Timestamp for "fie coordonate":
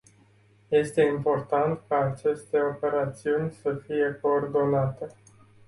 3.85-5.07